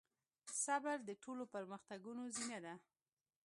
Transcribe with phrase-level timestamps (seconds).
[0.63, 2.73] صبر د ټولو پرمختګونو زينه ده.